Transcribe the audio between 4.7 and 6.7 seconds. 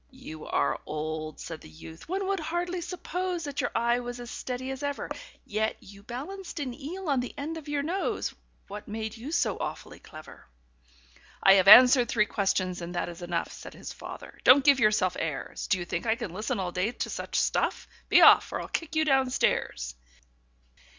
as ever; Yet you balanced